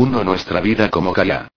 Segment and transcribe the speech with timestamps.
[0.00, 1.48] Uno Nuestra vida como Kaya.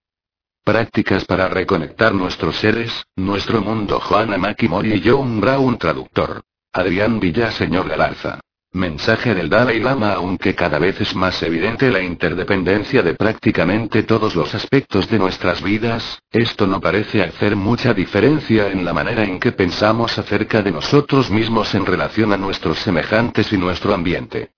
[0.63, 6.41] Prácticas para reconectar nuestros seres, nuestro mundo Juana Makimori y John Brown Traductor.
[6.73, 8.40] Adrián Villaseñor Galarza.
[8.72, 14.35] Mensaje del Dalai Lama Aunque cada vez es más evidente la interdependencia de prácticamente todos
[14.35, 19.40] los aspectos de nuestras vidas, esto no parece hacer mucha diferencia en la manera en
[19.40, 24.49] que pensamos acerca de nosotros mismos en relación a nuestros semejantes y nuestro ambiente.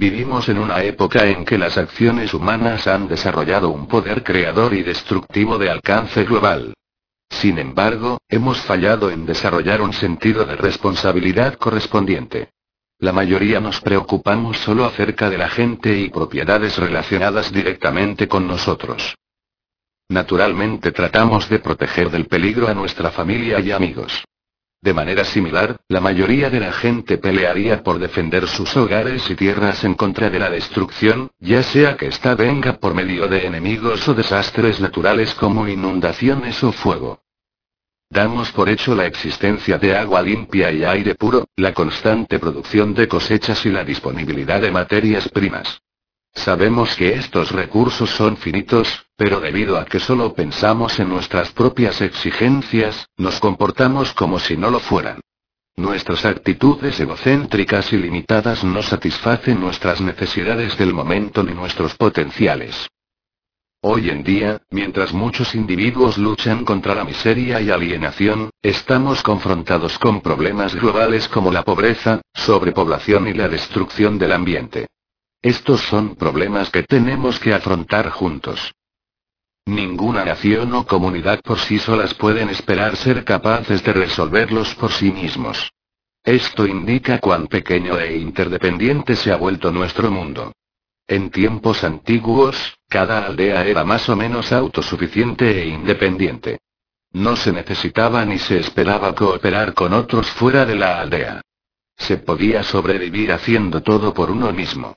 [0.00, 4.84] Vivimos en una época en que las acciones humanas han desarrollado un poder creador y
[4.84, 6.72] destructivo de alcance global.
[7.28, 12.50] Sin embargo, hemos fallado en desarrollar un sentido de responsabilidad correspondiente.
[13.00, 19.16] La mayoría nos preocupamos solo acerca de la gente y propiedades relacionadas directamente con nosotros.
[20.08, 24.24] Naturalmente tratamos de proteger del peligro a nuestra familia y amigos.
[24.80, 29.82] De manera similar, la mayoría de la gente pelearía por defender sus hogares y tierras
[29.82, 34.14] en contra de la destrucción, ya sea que ésta venga por medio de enemigos o
[34.14, 37.22] desastres naturales como inundaciones o fuego.
[38.08, 43.08] Damos por hecho la existencia de agua limpia y aire puro, la constante producción de
[43.08, 45.82] cosechas y la disponibilidad de materias primas.
[46.38, 52.00] Sabemos que estos recursos son finitos, pero debido a que solo pensamos en nuestras propias
[52.00, 55.20] exigencias, nos comportamos como si no lo fueran.
[55.76, 62.88] Nuestras actitudes egocéntricas y limitadas no satisfacen nuestras necesidades del momento ni nuestros potenciales.
[63.80, 70.20] Hoy en día, mientras muchos individuos luchan contra la miseria y alienación, estamos confrontados con
[70.20, 74.86] problemas globales como la pobreza, sobrepoblación y la destrucción del ambiente.
[75.42, 78.74] Estos son problemas que tenemos que afrontar juntos.
[79.66, 85.12] Ninguna nación o comunidad por sí solas pueden esperar ser capaces de resolverlos por sí
[85.12, 85.70] mismos.
[86.24, 90.52] Esto indica cuán pequeño e interdependiente se ha vuelto nuestro mundo.
[91.06, 96.58] En tiempos antiguos, cada aldea era más o menos autosuficiente e independiente.
[97.12, 101.40] No se necesitaba ni se esperaba cooperar con otros fuera de la aldea.
[101.96, 104.96] Se podía sobrevivir haciendo todo por uno mismo.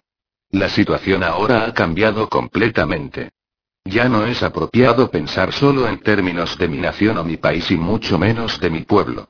[0.51, 3.31] La situación ahora ha cambiado completamente.
[3.85, 7.77] Ya no es apropiado pensar solo en términos de mi nación o mi país y
[7.77, 9.29] mucho menos de mi pueblo.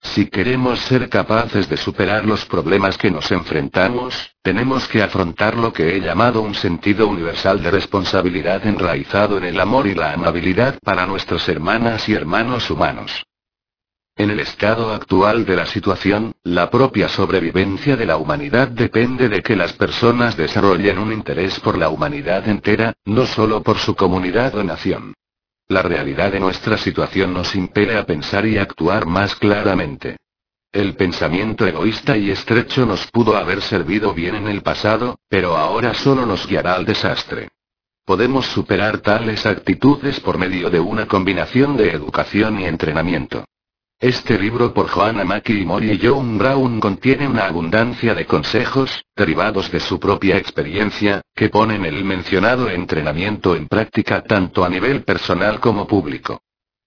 [0.00, 5.72] Si queremos ser capaces de superar los problemas que nos enfrentamos, tenemos que afrontar lo
[5.72, 10.78] que he llamado un sentido universal de responsabilidad enraizado en el amor y la amabilidad
[10.82, 13.24] para nuestras hermanas y hermanos humanos.
[14.14, 19.42] En el estado actual de la situación, la propia sobrevivencia de la humanidad depende de
[19.42, 24.54] que las personas desarrollen un interés por la humanidad entera, no solo por su comunidad
[24.54, 25.14] o nación.
[25.68, 30.18] La realidad de nuestra situación nos impele a pensar y actuar más claramente.
[30.70, 35.94] El pensamiento egoísta y estrecho nos pudo haber servido bien en el pasado, pero ahora
[35.94, 37.48] solo nos guiará al desastre.
[38.04, 43.44] Podemos superar tales actitudes por medio de una combinación de educación y entrenamiento.
[44.02, 49.70] Este libro por Joanna Maki y Mori John Brown contiene una abundancia de consejos, derivados
[49.70, 55.60] de su propia experiencia, que ponen el mencionado entrenamiento en práctica tanto a nivel personal
[55.60, 56.42] como público.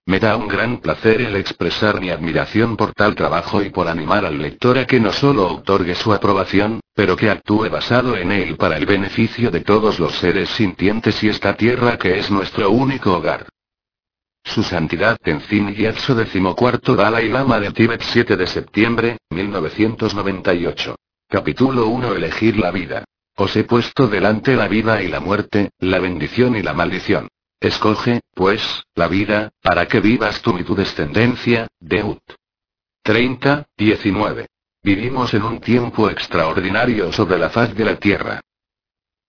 [0.06, 4.26] Me da un gran placer el expresar mi admiración por tal trabajo y por animar
[4.26, 8.58] al lector a que no solo otorgue su aprobación, pero que actúe basado en él
[8.58, 13.14] para el beneficio de todos los seres sintientes y esta tierra que es nuestro único
[13.14, 13.48] hogar.
[14.46, 20.96] Su Santidad Tenzin Gyatso XIV Dalai Lama de Tíbet 7 de septiembre, 1998.
[21.28, 23.04] Capítulo 1 Elegir la vida.
[23.36, 27.28] Os he puesto delante la vida y la muerte, la bendición y la maldición.
[27.60, 28.62] Escoge, pues,
[28.94, 32.22] la vida, para que vivas tú y tu descendencia, Deut.
[33.04, 34.48] 30, 19.
[34.84, 38.40] Vivimos en un tiempo extraordinario sobre la faz de la Tierra.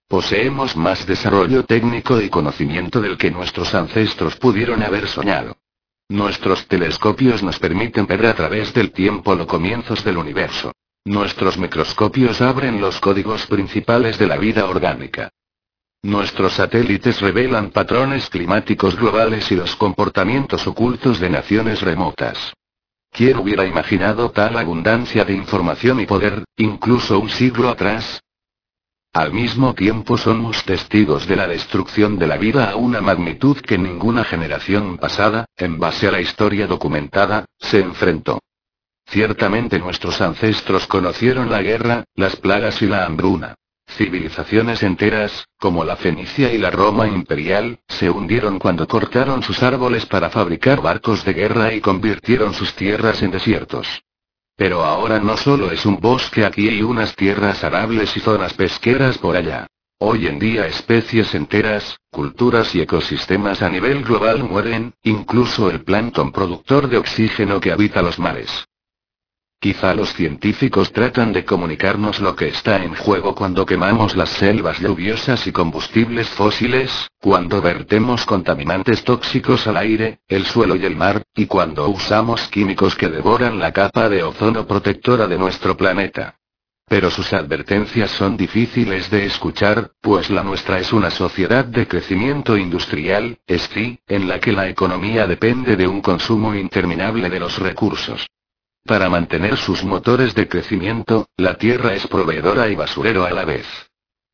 [0.09, 5.57] Poseemos más desarrollo técnico y conocimiento del que nuestros ancestros pudieron haber soñado.
[6.09, 10.73] Nuestros telescopios nos permiten ver a través del tiempo los comienzos del universo.
[11.05, 15.31] Nuestros microscopios abren los códigos principales de la vida orgánica.
[16.03, 22.53] Nuestros satélites revelan patrones climáticos globales y los comportamientos ocultos de naciones remotas.
[23.11, 28.21] ¿Quién hubiera imaginado tal abundancia de información y poder, incluso un siglo atrás?
[29.17, 33.79] Al mismo tiempo somos testigos de la destrucción de la vida a una magnitud que
[33.79, 38.41] ninguna generación pasada, en base a la historia documentada, se enfrentó.
[39.07, 43.55] Ciertamente nuestros ancestros conocieron la guerra, las plagas y la hambruna.
[43.89, 50.05] Civilizaciones enteras, como la Fenicia y la Roma imperial, se hundieron cuando cortaron sus árboles
[50.05, 54.03] para fabricar barcos de guerra y convirtieron sus tierras en desiertos.
[54.57, 59.19] Pero ahora no solo es un bosque aquí y unas tierras arables y zonas pesqueras
[59.19, 59.67] por allá.
[59.99, 66.33] Hoy en día especies enteras, culturas y ecosistemas a nivel global mueren, incluso el plancton
[66.33, 68.67] productor de oxígeno que habita los mares.
[69.59, 74.79] Quizá los científicos tratan de comunicarnos lo que está en juego cuando quemamos las selvas
[74.79, 81.23] lluviosas y combustibles fósiles, cuando vertemos contaminantes tóxicos al aire, el suelo y el mar,
[81.35, 86.37] y cuando usamos químicos que devoran la capa de ozono protectora de nuestro planeta.
[86.87, 92.57] Pero sus advertencias son difíciles de escuchar, pues la nuestra es una sociedad de crecimiento
[92.59, 98.27] industrial, sí, en la que la economía depende de un consumo interminable de los recursos.
[98.87, 103.67] Para mantener sus motores de crecimiento, la Tierra es proveedora y basurero a la vez.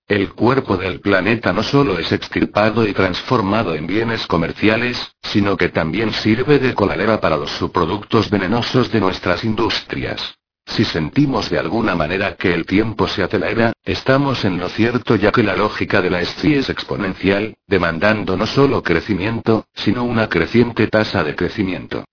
[0.06, 5.70] El cuerpo del planeta no solo es extirpado y transformado en bienes comerciales, sino que
[5.70, 10.34] también sirve de coladera para los subproductos venenosos de nuestras industrias.
[10.66, 15.32] Si sentimos de alguna manera que el tiempo se acelera, estamos en lo cierto ya
[15.32, 20.88] que la lógica de la SCI es exponencial, demandando no solo crecimiento, sino una creciente
[20.88, 22.04] tasa de crecimiento.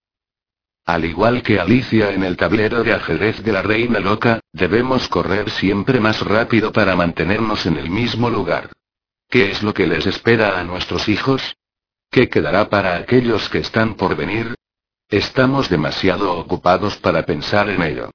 [0.89, 5.51] Al igual que Alicia en el tablero de ajedrez de la reina loca, debemos correr
[5.51, 8.71] siempre más rápido para mantenernos en el mismo lugar.
[9.30, 11.56] ¿Qué es lo que les espera a nuestros hijos?
[12.09, 14.56] ¿Qué quedará para aquellos que están por venir?
[15.07, 18.09] Estamos demasiado ocupados para pensar en ello.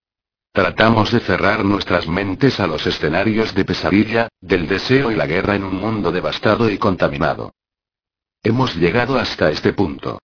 [0.50, 5.54] Tratamos de cerrar nuestras mentes a los escenarios de pesadilla, del deseo y la guerra
[5.54, 7.52] en un mundo devastado y contaminado.
[8.42, 10.18] Hemos llegado hasta este punto.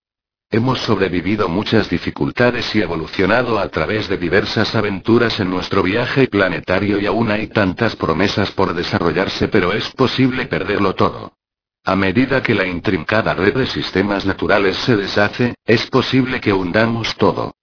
[0.53, 6.99] Hemos sobrevivido muchas dificultades y evolucionado a través de diversas aventuras en nuestro viaje planetario
[6.99, 11.37] y aún hay tantas promesas por desarrollarse pero es posible perderlo todo.
[11.85, 17.15] A medida que la intrincada red de sistemas naturales se deshace, es posible que hundamos
[17.15, 17.55] todo.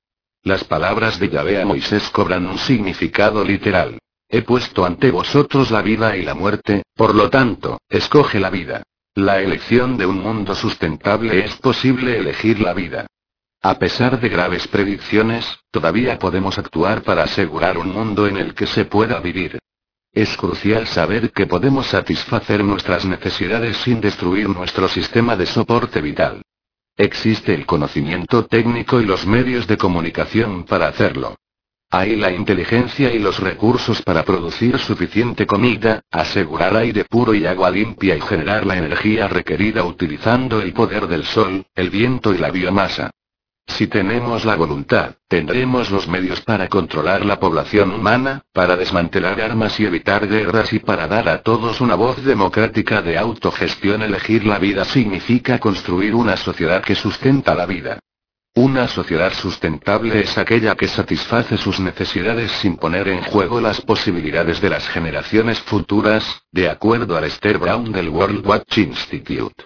[0.43, 3.99] Las palabras de Yahvé a Moisés cobran un significado literal.
[4.31, 8.82] He puesto ante vosotros la vida y la muerte, por lo tanto, escoge la vida.
[9.19, 13.09] La elección de un mundo sustentable es posible elegir la vida.
[13.61, 18.69] A pesar de graves predicciones, todavía podemos actuar para asegurar un mundo en el que
[18.69, 19.59] se pueda vivir.
[20.12, 26.43] Es crucial saber que podemos satisfacer nuestras necesidades sin destruir nuestro sistema de soporte vital.
[26.97, 31.35] Existe el conocimiento técnico y los medios de comunicación para hacerlo.
[31.90, 37.70] Hay la inteligencia y los recursos para producir suficiente comida, asegurar aire puro y agua
[37.70, 42.50] limpia y generar la energía requerida utilizando el poder del sol, el viento y la
[42.50, 43.11] biomasa.
[43.67, 49.81] Si tenemos la voluntad, tendremos los medios para controlar la población humana, para desmantelar armas
[49.81, 54.02] y evitar guerras y para dar a todos una voz democrática de autogestión.
[54.02, 57.99] Elegir la vida significa construir una sociedad que sustenta la vida.
[58.55, 64.61] Una sociedad sustentable es aquella que satisface sus necesidades sin poner en juego las posibilidades
[64.61, 69.65] de las generaciones futuras, de acuerdo al Esther Brown del World Watch Institute.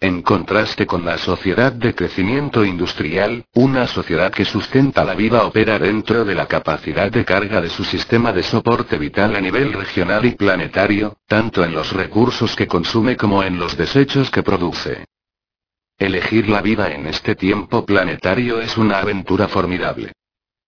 [0.00, 5.76] En contraste con la sociedad de crecimiento industrial, una sociedad que sustenta la vida opera
[5.76, 10.24] dentro de la capacidad de carga de su sistema de soporte vital a nivel regional
[10.24, 15.06] y planetario, tanto en los recursos que consume como en los desechos que produce.
[15.98, 20.12] Elegir la vida en este tiempo planetario es una aventura formidable.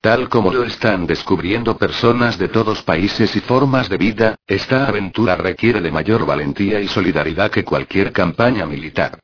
[0.00, 5.36] Tal como lo están descubriendo personas de todos países y formas de vida, esta aventura
[5.36, 9.20] requiere de mayor valentía y solidaridad que cualquier campaña militar.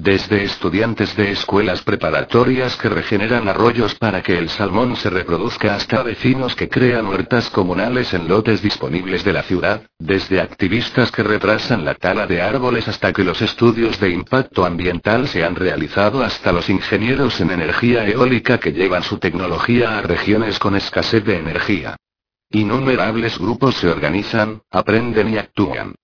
[0.00, 6.04] Desde estudiantes de escuelas preparatorias que regeneran arroyos para que el salmón se reproduzca hasta
[6.04, 11.84] vecinos que crean huertas comunales en lotes disponibles de la ciudad, desde activistas que retrasan
[11.84, 16.52] la tala de árboles hasta que los estudios de impacto ambiental se han realizado hasta
[16.52, 21.96] los ingenieros en energía eólica que llevan su tecnología a regiones con escasez de energía.
[22.50, 25.96] Innumerables grupos se organizan, aprenden y actúan.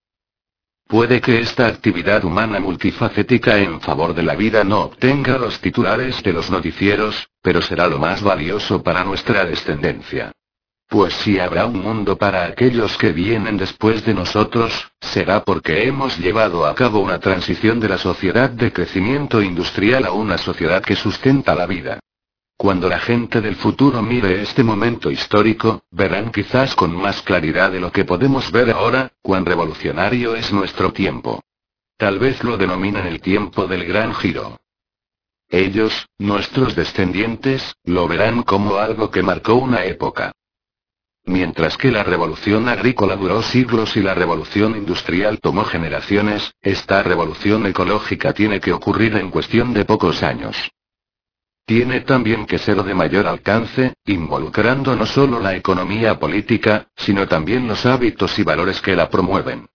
[0.87, 6.23] Puede que esta actividad humana multifacética en favor de la vida no obtenga los titulares
[6.23, 10.33] de los noticieros, pero será lo más valioso para nuestra descendencia.
[10.89, 16.19] Pues si habrá un mundo para aquellos que vienen después de nosotros, será porque hemos
[16.19, 20.95] llevado a cabo una transición de la sociedad de crecimiento industrial a una sociedad que
[20.95, 21.99] sustenta la vida.
[22.57, 27.81] Cuando la gente del futuro mire este momento histórico, verán quizás con más claridad de
[27.81, 31.43] lo que podemos ver ahora, cuán revolucionario es nuestro tiempo.
[31.97, 34.59] Tal vez lo denominan el tiempo del gran giro.
[35.49, 40.33] Ellos, nuestros descendientes, lo verán como algo que marcó una época.
[41.27, 47.67] Mientras que la revolución agrícola duró siglos y la revolución industrial tomó generaciones, esta revolución
[47.67, 50.71] ecológica tiene que ocurrir en cuestión de pocos años.
[51.67, 57.67] Tiene también que ser de mayor alcance, involucrando no solo la economía política, sino también
[57.67, 59.67] los hábitos y valores que la promueven.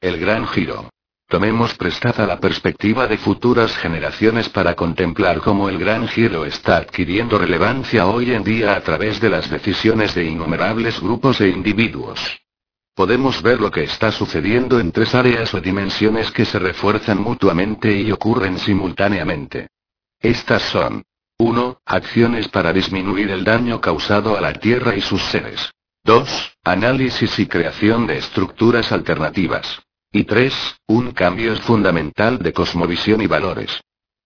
[0.00, 0.88] El gran giro.
[1.28, 7.38] Tomemos prestada la perspectiva de futuras generaciones para contemplar cómo el gran giro está adquiriendo
[7.38, 12.20] relevancia hoy en día a través de las decisiones de innumerables grupos e individuos.
[12.94, 17.92] Podemos ver lo que está sucediendo en tres áreas o dimensiones que se refuerzan mutuamente
[17.92, 19.68] y ocurren simultáneamente.
[20.24, 21.04] Estas son
[21.36, 21.82] 1.
[21.84, 25.70] Acciones para disminuir el daño causado a la Tierra y sus seres.
[26.04, 26.56] 2.
[26.64, 29.82] Análisis y creación de estructuras alternativas.
[30.10, 30.54] Y 3.
[30.86, 33.82] Un cambio fundamental de cosmovisión y valores.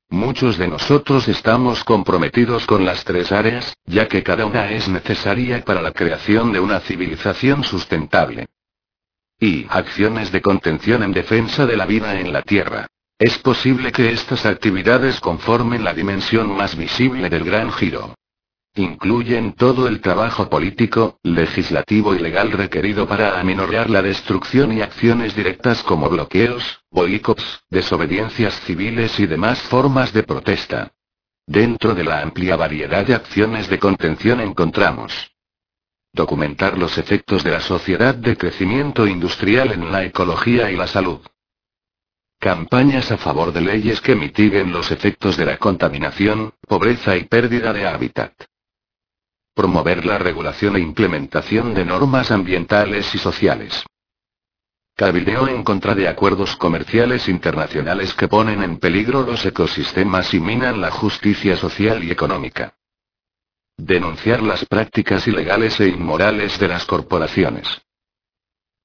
[0.08, 5.64] Muchos de nosotros estamos comprometidos con las tres áreas, ya que cada una es necesaria
[5.64, 8.46] para la creación de una civilización sustentable.
[9.40, 12.86] Y acciones de contención en defensa de la vida en la Tierra.
[13.18, 18.14] Es posible que estas actividades conformen la dimensión más visible del gran giro.
[18.76, 25.34] Incluyen todo el trabajo político, legislativo y legal requerido para aminorar la destrucción y acciones
[25.34, 30.92] directas como bloqueos, boicots, desobediencias civiles y demás formas de protesta.
[31.44, 35.32] Dentro de la amplia variedad de acciones de contención encontramos
[36.12, 41.20] documentar los efectos de la sociedad de crecimiento industrial en la ecología y la salud.
[42.38, 47.72] Campañas a favor de leyes que mitiguen los efectos de la contaminación, pobreza y pérdida
[47.72, 48.32] de hábitat.
[49.54, 53.84] Promover la regulación e implementación de normas ambientales y sociales.
[54.94, 60.80] Cabildeo en contra de acuerdos comerciales internacionales que ponen en peligro los ecosistemas y minan
[60.80, 62.74] la justicia social y económica.
[63.76, 67.82] Denunciar las prácticas ilegales e inmorales de las corporaciones.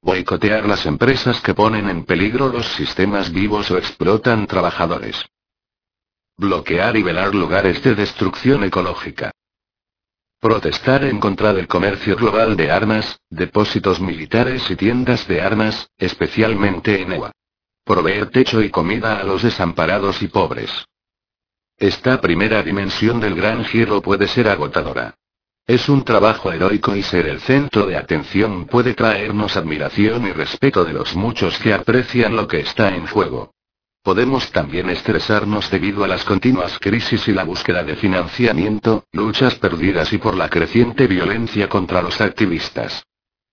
[0.04, 5.26] Boicotear las empresas que ponen en peligro los sistemas vivos o explotan trabajadores.
[6.36, 9.32] Bloquear y velar lugares de destrucción ecológica.
[10.42, 17.02] Protestar en contra del comercio global de armas, depósitos militares y tiendas de armas, especialmente
[17.02, 17.32] en EUA.
[17.86, 20.86] Proveer techo y comida a los desamparados y pobres.
[21.78, 25.16] Esta primera dimensión del gran giro puede ser agotadora.
[25.66, 30.84] Es un trabajo heroico y ser el centro de atención puede traernos admiración y respeto
[30.84, 33.54] de los muchos que aprecian lo que está en juego.
[34.04, 40.12] Podemos también estresarnos debido a las continuas crisis y la búsqueda de financiamiento, luchas perdidas
[40.12, 43.06] y por la creciente violencia contra los activistas.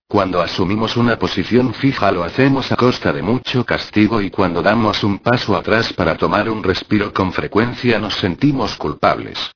[0.05, 5.05] Cuando asumimos una posición fija lo hacemos a costa de mucho castigo y cuando damos
[5.05, 9.53] un paso atrás para tomar un respiro con frecuencia nos sentimos culpables.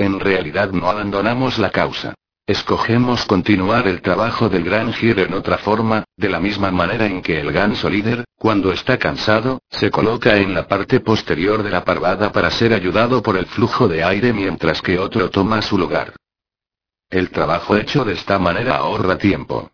[0.00, 2.14] En realidad no abandonamos la causa.
[2.46, 7.20] Escogemos continuar el trabajo del gran giro en otra forma, de la misma manera en
[7.20, 11.84] que el ganso líder, cuando está cansado, se coloca en la parte posterior de la
[11.84, 16.14] parvada para ser ayudado por el flujo de aire mientras que otro toma su lugar.
[17.10, 19.70] El trabajo hecho de esta manera ahorra tiempo.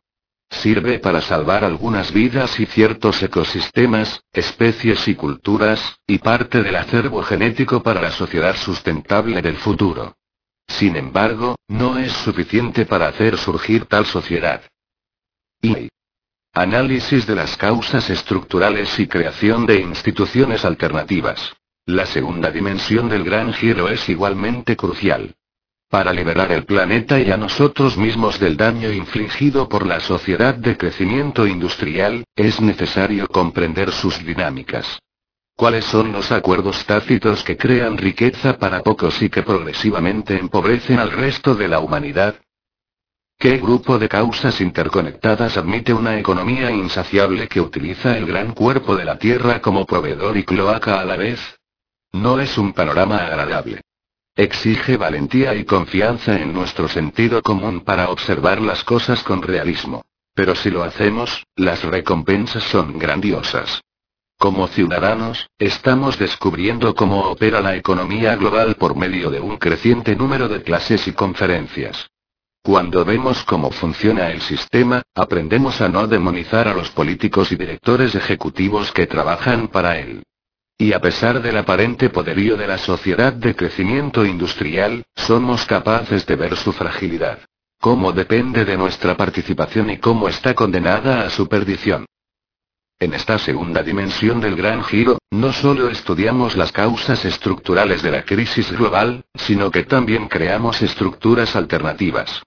[0.50, 7.22] Sirve para salvar algunas vidas y ciertos ecosistemas, especies y culturas, y parte del acervo
[7.22, 10.16] genético para la sociedad sustentable del futuro.
[10.68, 14.62] Sin embargo, no es suficiente para hacer surgir tal sociedad.
[15.62, 15.88] Y.
[16.52, 21.54] Análisis de las causas estructurales y creación de instituciones alternativas.
[21.84, 25.34] La segunda dimensión del gran giro es igualmente crucial.
[25.96, 30.76] Para liberar el planeta y a nosotros mismos del daño infligido por la sociedad de
[30.76, 34.98] crecimiento industrial, es necesario comprender sus dinámicas.
[35.56, 41.12] ¿Cuáles son los acuerdos tácitos que crean riqueza para pocos y que progresivamente empobrecen al
[41.12, 42.34] resto de la humanidad?
[43.38, 49.06] ¿Qué grupo de causas interconectadas admite una economía insaciable que utiliza el gran cuerpo de
[49.06, 51.40] la Tierra como proveedor y cloaca a la vez?
[52.12, 53.80] No es un panorama agradable.
[54.38, 60.04] Exige valentía y confianza en nuestro sentido común para observar las cosas con realismo.
[60.34, 63.80] Pero si lo hacemos, las recompensas son grandiosas.
[64.38, 70.48] Como ciudadanos, estamos descubriendo cómo opera la economía global por medio de un creciente número
[70.48, 72.10] de clases y conferencias.
[72.62, 78.14] Cuando vemos cómo funciona el sistema, aprendemos a no demonizar a los políticos y directores
[78.14, 80.22] ejecutivos que trabajan para él.
[80.78, 86.37] Y a pesar del aparente poderío de la sociedad de crecimiento industrial, somos capaces de
[86.37, 87.38] ver su fragilidad.
[87.80, 92.04] Cómo depende de nuestra participación y cómo está condenada a su perdición.
[92.99, 98.25] En esta segunda dimensión del gran giro, no solo estudiamos las causas estructurales de la
[98.25, 102.42] crisis global, sino que también creamos estructuras alternativas.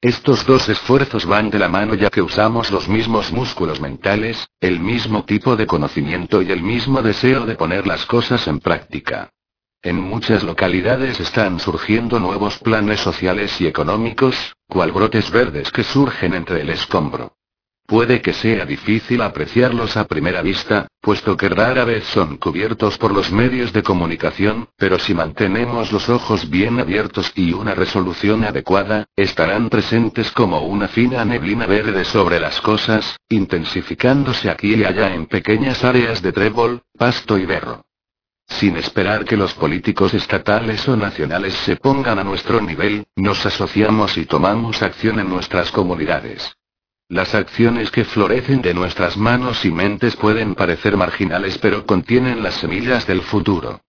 [0.00, 4.78] Estos dos esfuerzos van de la mano ya que usamos los mismos músculos mentales, el
[4.78, 9.30] mismo tipo de conocimiento y el mismo deseo de poner las cosas en práctica.
[9.82, 16.32] En muchas localidades están surgiendo nuevos planes sociales y económicos, cual brotes verdes que surgen
[16.34, 17.37] entre el escombro.
[17.88, 23.14] Puede que sea difícil apreciarlos a primera vista, puesto que rara vez son cubiertos por
[23.14, 29.06] los medios de comunicación, pero si mantenemos los ojos bien abiertos y una resolución adecuada,
[29.16, 35.24] estarán presentes como una fina neblina verde sobre las cosas, intensificándose aquí y allá en
[35.24, 37.86] pequeñas áreas de trébol, pasto y berro.
[38.46, 44.18] Sin esperar que los políticos estatales o nacionales se pongan a nuestro nivel, nos asociamos
[44.18, 46.54] y tomamos acción en nuestras comunidades.
[47.10, 52.56] Las acciones que florecen de nuestras manos y mentes pueden parecer marginales pero contienen las
[52.56, 53.80] semillas del futuro.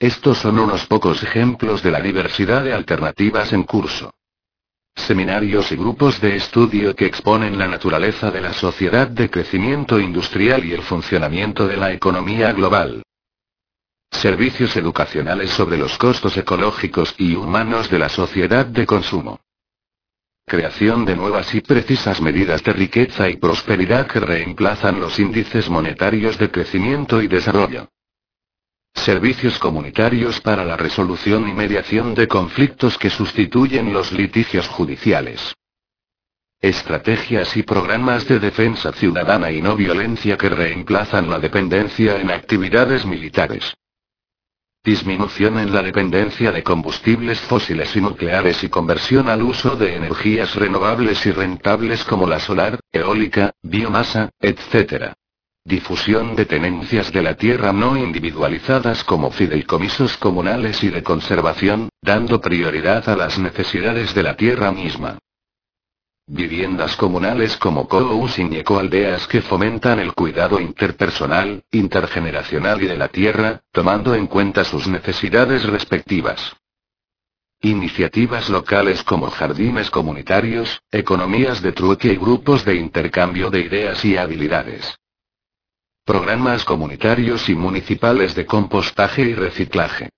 [0.00, 4.12] Estos son unos pocos ejemplos de la diversidad de alternativas en curso.
[4.96, 10.64] Seminarios y grupos de estudio que exponen la naturaleza de la sociedad de crecimiento industrial
[10.64, 13.04] y el funcionamiento de la economía global.
[14.10, 19.43] Servicios educacionales sobre los costos ecológicos y humanos de la sociedad de consumo.
[20.46, 26.36] Creación de nuevas y precisas medidas de riqueza y prosperidad que reemplazan los índices monetarios
[26.36, 27.88] de crecimiento y desarrollo.
[28.92, 35.54] Servicios comunitarios para la resolución y mediación de conflictos que sustituyen los litigios judiciales.
[36.60, 43.04] Estrategias y programas de defensa ciudadana y no violencia que reemplazan la dependencia en actividades
[43.06, 43.74] militares.
[44.84, 50.54] Disminución en la dependencia de combustibles fósiles y nucleares y conversión al uso de energías
[50.56, 55.14] renovables y rentables como la solar, eólica, biomasa, etc.
[55.64, 62.42] Difusión de tenencias de la tierra no individualizadas como fideicomisos comunales y de conservación, dando
[62.42, 65.18] prioridad a las necesidades de la tierra misma.
[66.26, 73.08] Viviendas comunales como co-housing y ecoaldeas que fomentan el cuidado interpersonal, intergeneracional y de la
[73.08, 76.56] tierra, tomando en cuenta sus necesidades respectivas.
[77.60, 84.16] Iniciativas locales como jardines comunitarios, economías de trueque y grupos de intercambio de ideas y
[84.16, 84.98] habilidades.
[86.06, 90.08] Programas comunitarios y municipales de compostaje y reciclaje.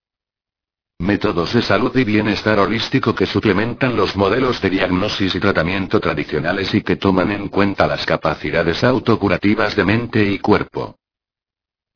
[0.99, 6.73] Métodos de salud y bienestar holístico que suplementan los modelos de diagnosis y tratamiento tradicionales
[6.75, 10.99] y que toman en cuenta las capacidades autocurativas de mente y cuerpo.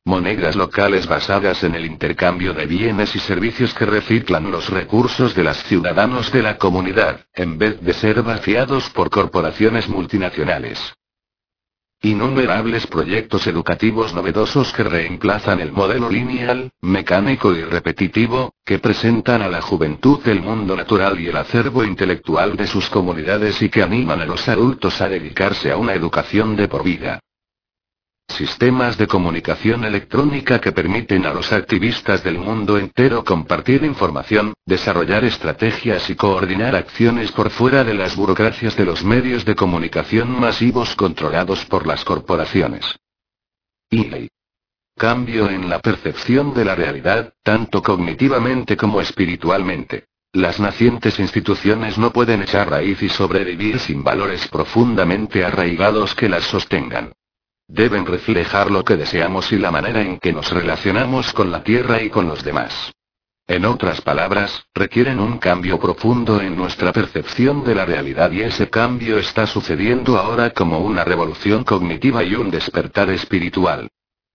[0.05, 5.43] Monedas locales basadas en el intercambio de bienes y servicios que reciclan los recursos de
[5.43, 10.79] los ciudadanos de la comunidad, en vez de ser vaciados por corporaciones multinacionales.
[12.03, 19.47] Innumerables proyectos educativos novedosos que reemplazan el modelo lineal, mecánico y repetitivo, que presentan a
[19.47, 24.19] la juventud el mundo natural y el acervo intelectual de sus comunidades y que animan
[24.19, 27.19] a los adultos a dedicarse a una educación de por vida.
[28.31, 35.23] Sistemas de comunicación electrónica que permiten a los activistas del mundo entero compartir información, desarrollar
[35.25, 40.95] estrategias y coordinar acciones por fuera de las burocracias de los medios de comunicación masivos
[40.95, 42.97] controlados por las corporaciones.
[43.89, 44.29] Y
[44.97, 50.05] cambio en la percepción de la realidad, tanto cognitivamente como espiritualmente.
[50.33, 56.45] Las nacientes instituciones no pueden echar raíz y sobrevivir sin valores profundamente arraigados que las
[56.45, 57.11] sostengan.
[57.73, 62.03] Deben reflejar lo que deseamos y la manera en que nos relacionamos con la Tierra
[62.03, 62.91] y con los demás.
[63.47, 68.69] En otras palabras, requieren un cambio profundo en nuestra percepción de la realidad y ese
[68.69, 73.87] cambio está sucediendo ahora como una revolución cognitiva y un despertar espiritual.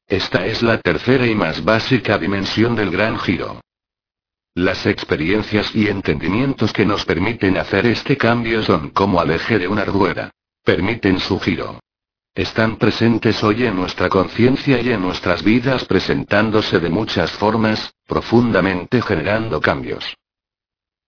[0.07, 3.61] Esta es la tercera y más básica dimensión del gran giro.
[4.55, 9.69] Las experiencias y entendimientos que nos permiten hacer este cambio son como al eje de
[9.69, 10.31] una rueda.
[10.65, 11.81] Permiten su giro.
[12.37, 19.01] Están presentes hoy en nuestra conciencia y en nuestras vidas presentándose de muchas formas, profundamente
[19.01, 20.15] generando cambios.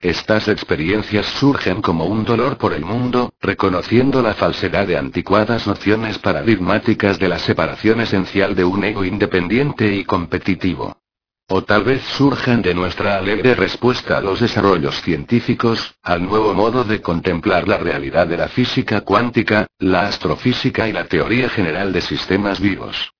[0.00, 6.18] Estas experiencias surgen como un dolor por el mundo, reconociendo la falsedad de anticuadas nociones
[6.18, 10.96] paradigmáticas de la separación esencial de un ego independiente y competitivo.
[11.50, 16.84] O tal vez surjan de nuestra alegre respuesta a los desarrollos científicos, al nuevo modo
[16.84, 22.02] de contemplar la realidad de la física cuántica, la astrofísica y la teoría general de
[22.02, 23.12] sistemas vivos.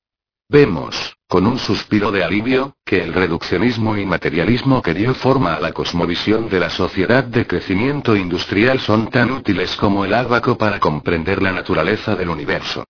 [0.51, 5.61] Vemos, con un suspiro de alivio, que el reduccionismo y materialismo que dio forma a
[5.61, 10.79] la cosmovisión de la sociedad de crecimiento industrial son tan útiles como el ábaco para
[10.79, 12.85] comprender la naturaleza del universo.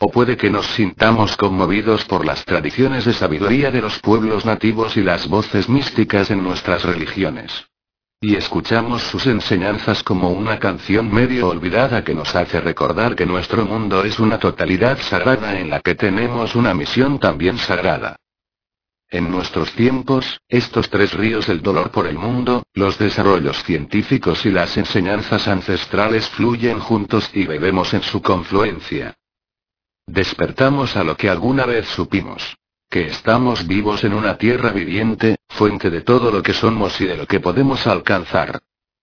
[0.00, 4.96] O puede que nos sintamos conmovidos por las tradiciones de sabiduría de los pueblos nativos
[4.96, 7.66] y las voces místicas en nuestras religiones.
[8.20, 13.64] Y escuchamos sus enseñanzas como una canción medio olvidada que nos hace recordar que nuestro
[13.64, 18.20] mundo es una totalidad sagrada en la que tenemos una misión también sagrada.
[19.10, 24.50] En nuestros tiempos, estos tres ríos el dolor por el mundo, los desarrollos científicos y
[24.50, 29.17] las enseñanzas ancestrales fluyen juntos y bebemos en su confluencia.
[30.08, 32.56] Despertamos a lo que alguna vez supimos.
[32.88, 37.18] Que estamos vivos en una tierra viviente, fuente de todo lo que somos y de
[37.18, 38.58] lo que podemos alcanzar.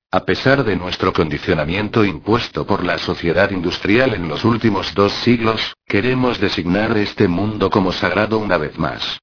[0.10, 5.76] A pesar de nuestro condicionamiento impuesto por la sociedad industrial en los últimos dos siglos,
[5.86, 9.20] queremos designar este mundo como sagrado una vez más.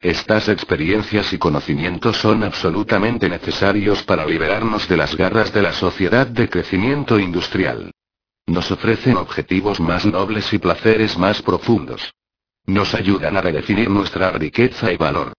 [0.00, 6.26] Estas experiencias y conocimientos son absolutamente necesarios para liberarnos de las garras de la sociedad
[6.26, 7.90] de crecimiento industrial.
[8.46, 12.12] Nos ofrecen objetivos más nobles y placeres más profundos.
[12.66, 15.32] Nos ayudan a redefinir nuestra riqueza y valor.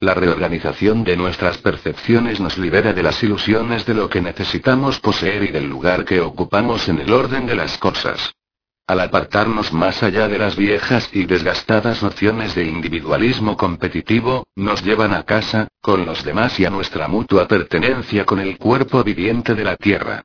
[0.00, 5.44] La reorganización de nuestras percepciones nos libera de las ilusiones de lo que necesitamos poseer
[5.44, 8.34] y del lugar que ocupamos en el orden de las cosas.
[8.86, 15.14] Al apartarnos más allá de las viejas y desgastadas nociones de individualismo competitivo, nos llevan
[15.14, 19.64] a casa, con los demás y a nuestra mutua pertenencia con el cuerpo viviente de
[19.64, 20.24] la Tierra.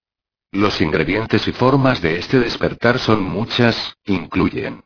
[0.51, 4.83] Los ingredientes y formas de este despertar son muchas, incluyen.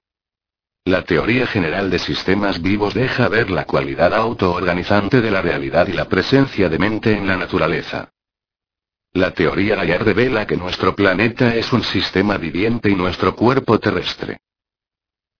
[0.83, 5.93] La teoría general de sistemas vivos deja ver la cualidad autoorganizante de la realidad y
[5.93, 8.11] la presencia de mente en la naturaleza.
[9.13, 14.39] La teoría Gaillard revela que nuestro planeta es un sistema viviente y nuestro cuerpo terrestre.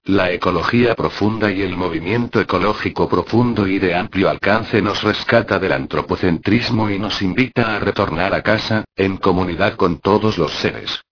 [0.05, 5.71] La ecología profunda y el movimiento ecológico profundo y de amplio alcance nos rescata del
[5.71, 11.05] antropocentrismo y nos invita a retornar a casa, en comunidad con todos los seres.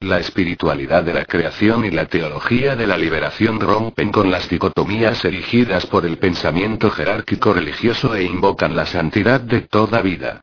[0.00, 5.24] La espiritualidad de la creación y la teología de la liberación rompen con las dicotomías
[5.24, 10.40] erigidas por el pensamiento jerárquico religioso e invocan la santidad de toda vida.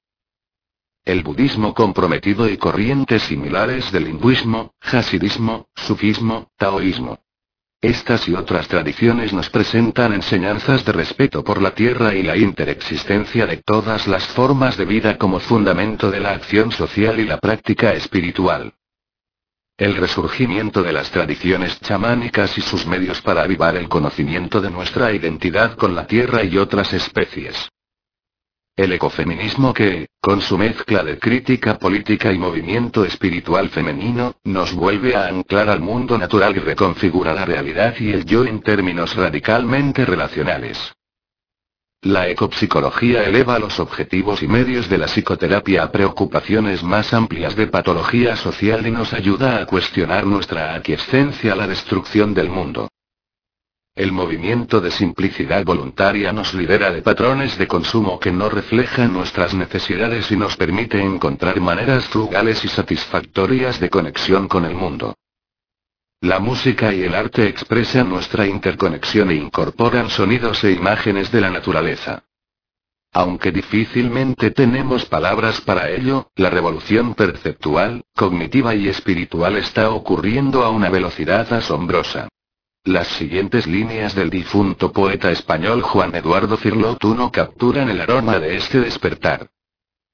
[1.04, 7.20] El budismo comprometido y corrientes similares del hinduismo, hasidismo, sufismo, taoísmo,
[7.82, 13.48] estas y otras tradiciones nos presentan enseñanzas de respeto por la tierra y la interexistencia
[13.48, 17.94] de todas las formas de vida como fundamento de la acción social y la práctica
[17.94, 18.74] espiritual.
[19.78, 25.12] El resurgimiento de las tradiciones chamánicas y sus medios para avivar el conocimiento de nuestra
[25.12, 27.72] identidad con la tierra y otras especies.
[28.76, 35.16] El ecofeminismo que, con su mezcla de crítica política y movimiento espiritual femenino, nos vuelve
[35.16, 40.06] a anclar al mundo natural y reconfigura la realidad y el yo en términos radicalmente
[40.06, 40.94] relacionales.
[42.04, 47.68] La ecopsicología eleva los objetivos y medios de la psicoterapia a preocupaciones más amplias de
[47.68, 52.88] patología social y nos ayuda a cuestionar nuestra aquiescencia a la destrucción del mundo.
[53.94, 59.54] El movimiento de simplicidad voluntaria nos libera de patrones de consumo que no reflejan nuestras
[59.54, 65.14] necesidades y nos permite encontrar maneras frugales y satisfactorias de conexión con el mundo.
[66.22, 71.50] La música y el arte expresan nuestra interconexión e incorporan sonidos e imágenes de la
[71.50, 72.24] naturaleza.
[73.12, 80.70] Aunque difícilmente tenemos palabras para ello, la revolución perceptual, cognitiva y espiritual está ocurriendo a
[80.70, 82.30] una velocidad asombrosa.
[82.84, 88.80] Las siguientes líneas del difunto poeta español Juan Eduardo Cirlotuno capturan el aroma de este
[88.80, 89.52] despertar.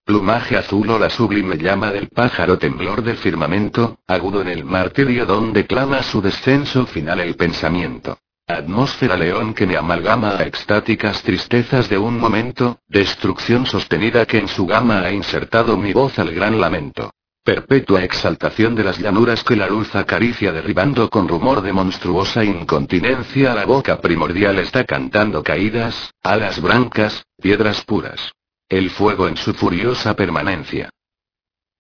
[0.04, 5.26] Plumaje azul o la sublime llama del pájaro temblor del firmamento, agudo en el martirio
[5.26, 8.20] donde clama su descenso final el pensamiento.
[8.46, 14.50] Atmósfera león que me amalgama a extáticas tristezas de un momento, destrucción sostenida que en
[14.50, 17.12] su gama ha insertado mi voz al gran lamento.
[17.48, 23.56] Perpetua exaltación de las llanuras que la luz acaricia derribando con rumor de monstruosa incontinencia
[23.56, 28.34] la boca primordial está cantando caídas, alas blancas, piedras puras.
[28.68, 30.90] El fuego en su furiosa permanencia.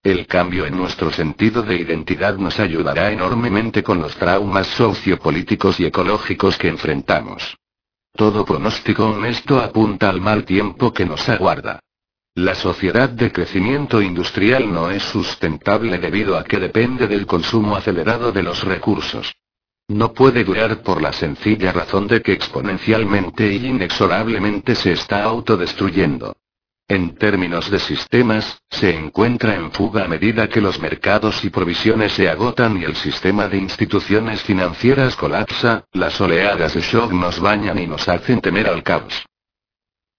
[0.01, 5.85] El cambio en nuestro sentido de identidad nos ayudará enormemente con los traumas sociopolíticos y
[5.85, 7.57] ecológicos que enfrentamos.
[8.13, 11.81] Todo pronóstico honesto apunta al mal tiempo que nos aguarda.
[12.37, 18.31] La sociedad de crecimiento industrial no es sustentable debido a que depende del consumo acelerado
[18.31, 19.33] de los recursos.
[19.87, 26.35] No puede durar por la sencilla razón de que exponencialmente y inexorablemente se está autodestruyendo.
[26.87, 32.11] En términos de sistemas, se encuentra en fuga a medida que los mercados y provisiones
[32.11, 37.79] se agotan y el sistema de instituciones financieras colapsa, las oleadas de shock nos bañan
[37.79, 39.25] y nos hacen temer al caos.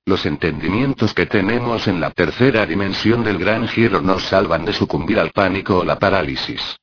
[0.09, 5.19] Los entendimientos que tenemos en la tercera dimensión del gran giro nos salvan de sucumbir
[5.19, 6.79] al pánico o la parálisis.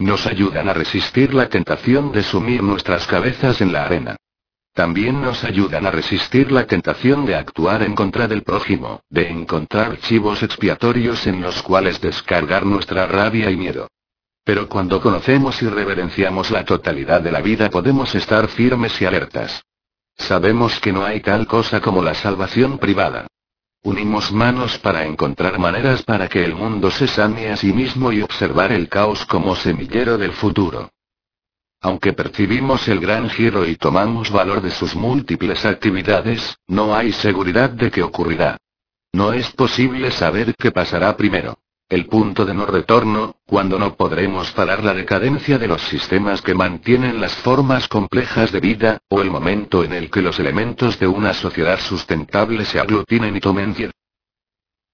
[0.00, 4.16] Nos ayudan a resistir la tentación de sumir nuestras cabezas en la arena.
[4.72, 10.00] También nos ayudan a resistir la tentación de actuar en contra del prójimo, de encontrar
[10.00, 13.86] chivos expiatorios en los cuales descargar nuestra rabia y miedo.
[14.42, 19.62] Pero cuando conocemos y reverenciamos la totalidad de la vida podemos estar firmes y alertas.
[20.16, 23.26] Sabemos que no hay tal cosa como la salvación privada.
[23.82, 28.22] Unimos manos para encontrar maneras para que el mundo se sane a sí mismo y
[28.22, 30.90] observar el caos como semillero del futuro.
[31.82, 37.68] Aunque percibimos el gran giro y tomamos valor de sus múltiples actividades, no hay seguridad
[37.68, 38.56] de que ocurrirá.
[39.12, 41.58] No es posible saber qué pasará primero.
[41.94, 46.52] El punto de no retorno, cuando no podremos parar la decadencia de los sistemas que
[46.52, 51.06] mantienen las formas complejas de vida, o el momento en el que los elementos de
[51.06, 53.92] una sociedad sustentable se aglutinen y tomen vida.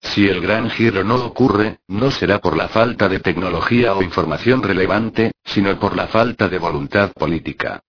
[0.03, 4.63] Si el gran giro no ocurre, no será por la falta de tecnología o información
[4.63, 7.81] relevante, sino por la falta de voluntad política.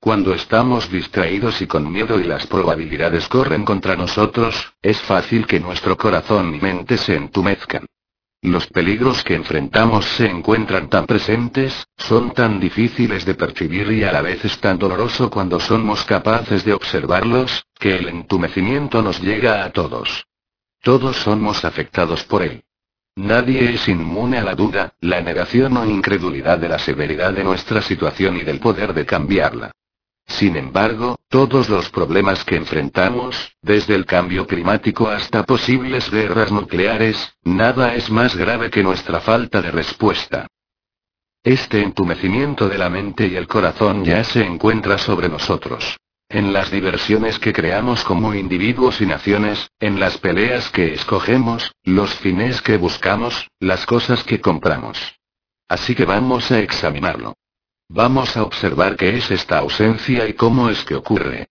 [0.00, 5.60] Cuando estamos distraídos y con miedo y las probabilidades corren contra nosotros, es fácil que
[5.60, 7.84] nuestro corazón y mente se entumezcan.
[8.44, 14.12] Los peligros que enfrentamos se encuentran tan presentes, son tan difíciles de percibir y a
[14.12, 19.64] la vez es tan doloroso cuando somos capaces de observarlos, que el entumecimiento nos llega
[19.64, 20.26] a todos.
[20.82, 22.62] Todos somos afectados por él.
[23.16, 27.80] Nadie es inmune a la duda, la negación o incredulidad de la severidad de nuestra
[27.80, 29.72] situación y del poder de cambiarla.
[30.26, 37.36] Sin embargo, todos los problemas que enfrentamos, desde el cambio climático hasta posibles guerras nucleares,
[37.44, 40.46] nada es más grave que nuestra falta de respuesta.
[41.42, 45.98] Este entumecimiento de la mente y el corazón ya se encuentra sobre nosotros.
[46.28, 52.14] En las diversiones que creamos como individuos y naciones, en las peleas que escogemos, los
[52.14, 54.98] fines que buscamos, las cosas que compramos.
[55.68, 57.34] Así que vamos a examinarlo.
[57.94, 61.46] Vamos a observar qué es esta ausencia y cómo es que ocurre.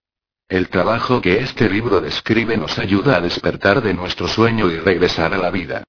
[0.50, 5.34] El trabajo que este libro describe nos ayuda a despertar de nuestro sueño y regresar
[5.34, 5.86] a la vida.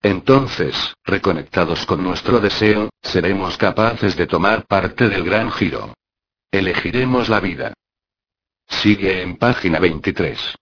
[0.00, 5.92] Entonces, reconectados con nuestro deseo, seremos capaces de tomar parte del gran giro.
[6.52, 7.74] Elegiremos la vida.
[8.68, 10.54] Sigue en página 23.